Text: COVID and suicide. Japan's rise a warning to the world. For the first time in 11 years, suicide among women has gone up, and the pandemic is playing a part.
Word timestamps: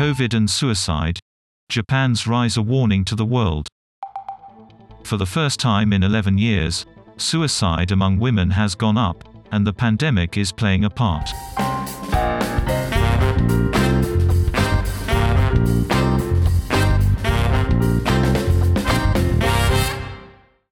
COVID 0.00 0.32
and 0.32 0.48
suicide. 0.48 1.18
Japan's 1.68 2.26
rise 2.26 2.56
a 2.56 2.62
warning 2.62 3.04
to 3.04 3.14
the 3.14 3.26
world. 3.26 3.68
For 5.04 5.18
the 5.18 5.26
first 5.26 5.60
time 5.60 5.92
in 5.92 6.02
11 6.02 6.38
years, 6.38 6.86
suicide 7.18 7.92
among 7.92 8.18
women 8.18 8.48
has 8.48 8.74
gone 8.74 8.96
up, 8.96 9.28
and 9.52 9.66
the 9.66 9.74
pandemic 9.74 10.38
is 10.38 10.52
playing 10.52 10.86
a 10.86 10.88
part. 10.88 11.28